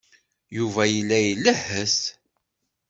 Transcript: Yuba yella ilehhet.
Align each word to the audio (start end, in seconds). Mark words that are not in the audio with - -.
Yuba 0.57 0.81
yella 0.93 1.17
ilehhet. 1.31 1.99